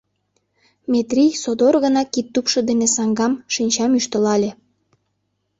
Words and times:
Метрий 0.91 1.31
содор 1.43 1.73
гына 1.85 2.03
кидтупшо 2.13 2.59
дене 2.69 2.87
саҥгам, 2.95 3.33
шинчам 3.53 3.91
ӱштылале. 3.99 4.51